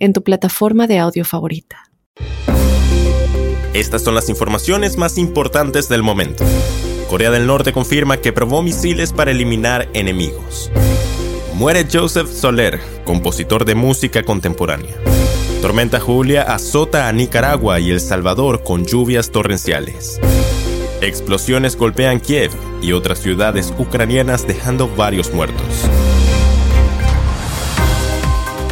en 0.00 0.12
tu 0.12 0.24
plataforma 0.24 0.88
de 0.88 0.98
audio 0.98 1.24
favorita. 1.24 1.90
Estas 3.72 4.02
son 4.02 4.16
las 4.16 4.28
informaciones 4.28 4.96
más 4.96 5.16
importantes 5.16 5.88
del 5.88 6.02
momento. 6.02 6.44
Corea 7.08 7.30
del 7.30 7.46
Norte 7.46 7.72
confirma 7.72 8.16
que 8.16 8.32
probó 8.32 8.62
misiles 8.62 9.12
para 9.12 9.30
eliminar 9.30 9.88
enemigos. 9.92 10.72
Muere 11.54 11.86
Joseph 11.90 12.28
Soler, 12.28 12.80
compositor 13.04 13.64
de 13.64 13.76
música 13.76 14.24
contemporánea. 14.24 14.96
Tormenta 15.60 16.00
Julia 16.00 16.42
azota 16.42 17.06
a 17.06 17.12
Nicaragua 17.12 17.78
y 17.80 17.90
El 17.90 18.00
Salvador 18.00 18.64
con 18.64 18.86
lluvias 18.86 19.30
torrenciales. 19.30 20.18
Explosiones 21.02 21.76
golpean 21.76 22.18
Kiev 22.18 22.50
y 22.82 22.92
otras 22.92 23.20
ciudades 23.20 23.72
ucranianas 23.78 24.46
dejando 24.46 24.88
varios 24.88 25.32
muertos. 25.32 25.88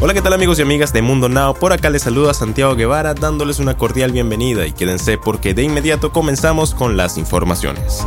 Hola, 0.00 0.12
¿qué 0.12 0.20
tal 0.20 0.32
amigos 0.32 0.58
y 0.58 0.62
amigas 0.62 0.92
de 0.92 1.02
Mundo 1.02 1.28
Now? 1.28 1.54
Por 1.54 1.72
acá 1.72 1.88
les 1.88 2.02
saluda 2.02 2.34
Santiago 2.34 2.74
Guevara 2.74 3.14
dándoles 3.14 3.58
una 3.58 3.76
cordial 3.76 4.12
bienvenida 4.12 4.66
y 4.66 4.72
quédense 4.72 5.18
porque 5.18 5.54
de 5.54 5.62
inmediato 5.62 6.12
comenzamos 6.12 6.74
con 6.74 6.96
las 6.96 7.16
informaciones. 7.16 8.06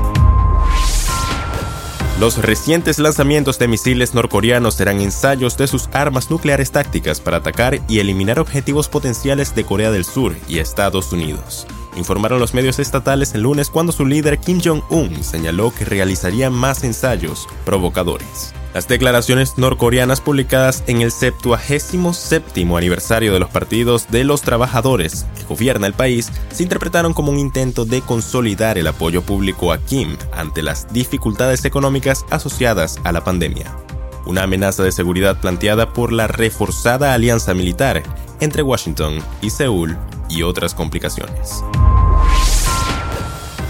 Los 2.20 2.38
recientes 2.38 3.00
lanzamientos 3.00 3.58
de 3.58 3.68
misiles 3.68 4.14
norcoreanos 4.14 4.76
serán 4.76 5.00
ensayos 5.02 5.58
de 5.58 5.68
sus 5.68 5.88
armas 5.94 6.30
nucleares 6.30 6.72
tácticas 6.72 7.22
para 7.22 7.38
atacar 7.38 7.80
y 7.88 8.00
eliminar 8.00 8.40
objetivos 8.40 8.90
potenciales 8.90 9.56
de 9.56 9.64
Corea 9.64 9.92
del 9.92 10.04
Sur 10.04 10.36
y 10.48 10.60
Estados 10.60 11.14
Unidos 11.14 11.68
informaron 11.98 12.40
los 12.40 12.54
medios 12.54 12.80
estatales 12.80 13.34
el 13.34 13.42
lunes 13.42 13.70
cuando 13.70 13.92
su 13.92 14.06
líder 14.06 14.40
Kim 14.40 14.62
Jong-un 14.64 15.24
señaló 15.24 15.74
que 15.74 15.86
realizaría 15.86 16.50
más 16.50 16.84
ensayos 16.84 17.48
provocadores. 17.66 18.54
Las 18.78 18.88
declaraciones 18.88 19.58
norcoreanas 19.58 20.22
publicadas 20.22 20.84
en 20.86 21.02
el 21.02 21.12
77 21.12 22.68
aniversario 22.78 23.34
de 23.34 23.40
los 23.40 23.50
partidos 23.50 24.06
de 24.12 24.24
los 24.24 24.44
trabajadores 24.44 25.26
que 25.36 25.46
gobierna 25.46 25.88
el 25.88 25.94
país 25.94 26.32
se 26.52 26.62
interpretaron 26.62 27.16
como 27.16 27.32
un 27.32 27.40
intento 27.40 27.86
de 27.86 28.02
consolidar 28.02 28.78
el 28.78 28.86
apoyo 28.86 29.24
público 29.24 29.74
a 29.74 29.80
Kim 29.80 30.16
ante 30.32 30.62
las 30.62 30.94
dificultades 30.94 31.66
económicas 31.66 32.24
asociadas 32.30 33.00
a 33.04 33.12
la 33.12 33.24
pandemia. 33.24 33.76
Una 34.28 34.44
amenaza 34.44 34.84
de 34.84 34.92
seguridad 34.92 35.42
planteada 35.42 35.92
por 35.92 36.14
la 36.14 36.28
reforzada 36.28 37.16
alianza 37.16 37.56
militar 37.56 38.04
entre 38.42 38.62
Washington 38.62 39.24
y 39.42 39.50
Seúl 39.50 39.98
y 40.30 40.44
otras 40.44 40.76
complicaciones. 40.76 41.64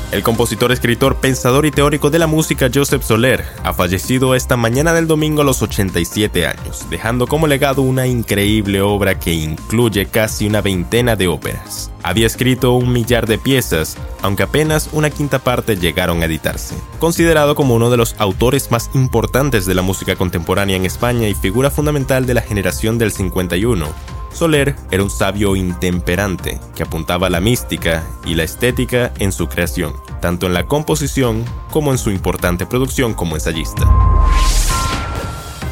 El 0.09 0.23
compositor, 0.23 0.71
escritor, 0.71 1.17
pensador 1.17 1.65
y 1.65 1.71
teórico 1.71 2.09
de 2.09 2.17
la 2.17 2.27
música 2.27 2.69
Joseph 2.73 3.03
Soler 3.03 3.43
ha 3.63 3.73
fallecido 3.73 4.35
esta 4.35 4.55
mañana 4.55 4.93
del 4.93 5.05
domingo 5.05 5.41
a 5.41 5.45
los 5.45 5.61
87 5.61 6.47
años, 6.47 6.85
dejando 6.89 7.27
como 7.27 7.45
legado 7.45 7.81
una 7.81 8.07
increíble 8.07 8.81
obra 8.81 9.19
que 9.19 9.33
incluye 9.33 10.05
casi 10.05 10.47
una 10.47 10.61
veintena 10.61 11.17
de 11.17 11.27
óperas. 11.27 11.91
Había 12.03 12.25
escrito 12.25 12.71
un 12.71 12.93
millar 12.93 13.27
de 13.27 13.37
piezas, 13.37 13.97
aunque 14.21 14.43
apenas 14.43 14.89
una 14.93 15.09
quinta 15.09 15.39
parte 15.39 15.75
llegaron 15.75 16.21
a 16.21 16.25
editarse. 16.25 16.75
Considerado 16.99 17.53
como 17.55 17.75
uno 17.75 17.89
de 17.89 17.97
los 17.97 18.15
autores 18.17 18.71
más 18.71 18.89
importantes 18.93 19.65
de 19.65 19.75
la 19.75 19.81
música 19.81 20.15
contemporánea 20.15 20.77
en 20.77 20.85
España 20.85 21.27
y 21.27 21.33
figura 21.33 21.69
fundamental 21.69 22.25
de 22.25 22.33
la 22.33 22.41
generación 22.41 22.97
del 22.97 23.11
51, 23.11 23.89
Soler 24.37 24.75
era 24.91 25.01
un 25.01 25.09
sabio 25.09 25.55
intemperante 25.55 26.59
que 26.75 26.83
apuntaba 26.83 27.27
la 27.27 27.41
mística 27.41 28.05
y 28.23 28.35
la 28.35 28.43
estética 28.43 29.11
en 29.17 29.31
su 29.31 29.47
creación, 29.47 29.93
tanto 30.21 30.45
en 30.45 30.53
la 30.53 30.67
composición 30.67 31.43
como 31.71 31.91
en 31.91 31.97
su 31.97 32.11
importante 32.11 32.67
producción 32.67 33.15
como 33.15 33.33
ensayista. 33.33 33.89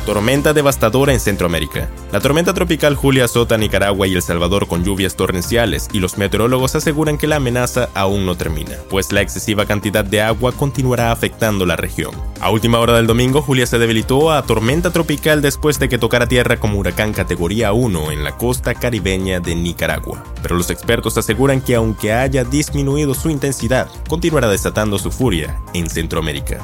Tormenta 0.06 0.54
devastadora 0.54 1.14
en 1.14 1.20
Centroamérica. 1.20 1.90
La 2.12 2.20
tormenta 2.20 2.54
tropical 2.54 2.94
Julia 2.94 3.26
azota 3.26 3.58
Nicaragua 3.58 4.06
y 4.06 4.14
El 4.14 4.22
Salvador 4.22 4.68
con 4.68 4.84
lluvias 4.84 5.16
torrenciales 5.16 5.88
y 5.94 6.00
los 6.00 6.20
meteorólogos 6.20 6.76
aseguran 6.76 7.18
que 7.18 7.26
la 7.26 7.38
amenaza 7.38 7.90
aún 7.96 8.24
no 8.24 8.38
termina, 8.38 8.76
pues 8.92 9.12
la 9.12 9.22
excesiva 9.22 9.66
cantidad 9.66 10.06
de 10.06 10.22
agua 10.22 10.52
continuará 10.52 11.12
afectando 11.12 11.66
la 11.66 11.76
región. 11.76 12.14
A 12.40 12.52
última 12.52 12.80
hora 12.80 12.94
del 12.94 13.08
domingo, 13.08 13.42
Julia 13.42 13.66
se 13.66 13.80
debilitó 13.80 14.32
a 14.32 14.44
tormenta 14.44 14.92
tropical 14.92 15.42
después 15.42 15.80
de 15.80 15.90
que 15.90 15.98
tocara 15.98 16.28
tierra 16.28 16.58
como 16.58 16.78
huracán 16.78 17.12
categoría 17.12 17.74
1 17.74 18.12
en 18.12 18.24
la 18.24 18.38
costa 18.38 18.76
caribeña 18.76 19.40
de 19.40 19.56
Nicaragua. 19.56 20.24
Pero 20.44 20.56
los 20.56 20.70
expertos 20.70 21.18
aseguran 21.18 21.62
que 21.62 21.74
aunque 21.74 22.14
haya 22.14 22.44
disminuido 22.44 23.16
su 23.16 23.32
intensidad, 23.32 23.88
continuará 24.08 24.50
desatando 24.50 25.00
su 25.00 25.10
furia 25.10 25.60
en 25.74 25.90
Centroamérica. 25.90 26.64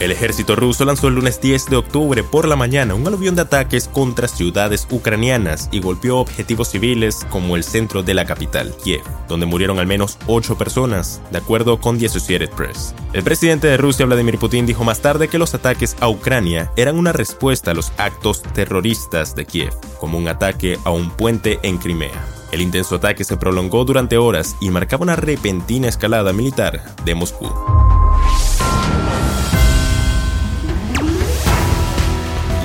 El 0.00 0.12
ejército 0.12 0.56
ruso 0.56 0.86
lanzó 0.86 1.08
el 1.08 1.16
lunes 1.16 1.42
10 1.42 1.66
de 1.66 1.76
octubre 1.76 2.24
por 2.24 2.48
la 2.48 2.56
mañana 2.56 2.94
un 2.94 3.06
aluvión 3.06 3.36
de 3.36 3.42
ataques 3.42 3.86
contra 3.86 4.28
ciudades 4.28 4.88
ucranianas 4.90 5.68
y 5.72 5.80
golpeó 5.80 6.20
objetivos 6.20 6.68
civiles 6.68 7.18
como 7.28 7.54
el 7.54 7.64
centro 7.64 8.02
de 8.02 8.14
la 8.14 8.24
capital, 8.24 8.74
Kiev, 8.82 9.02
donde 9.28 9.44
murieron 9.44 9.78
al 9.78 9.86
menos 9.86 10.16
8 10.26 10.56
personas, 10.56 11.20
de 11.30 11.36
acuerdo 11.36 11.78
con 11.78 11.98
The 11.98 12.06
Associated 12.06 12.48
Press. 12.48 12.94
El 13.12 13.22
presidente 13.22 13.66
de 13.66 13.76
Rusia, 13.76 14.06
Vladimir 14.06 14.38
Putin, 14.38 14.64
dijo 14.64 14.84
más 14.84 15.00
tarde 15.00 15.28
que 15.28 15.38
los 15.38 15.54
ataques 15.54 15.94
a 16.00 16.08
Ucrania 16.08 16.72
eran 16.76 16.96
una 16.96 17.12
respuesta 17.12 17.72
a 17.72 17.74
los 17.74 17.92
actos 17.98 18.42
terroristas 18.54 19.34
de 19.34 19.44
Kiev, 19.44 19.74
como 20.00 20.16
un 20.16 20.28
ataque 20.28 20.78
a 20.84 20.90
un 20.92 21.10
puente 21.10 21.60
en 21.62 21.76
Crimea. 21.76 22.26
El 22.52 22.62
intenso 22.62 22.96
ataque 22.96 23.22
se 23.22 23.36
prolongó 23.36 23.84
durante 23.84 24.16
horas 24.16 24.56
y 24.62 24.70
marcaba 24.70 25.02
una 25.02 25.16
repentina 25.16 25.88
escalada 25.88 26.32
militar 26.32 26.96
de 27.04 27.14
Moscú. 27.14 27.50